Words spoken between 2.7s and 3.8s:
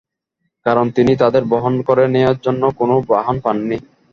কোন বাহন পাননি।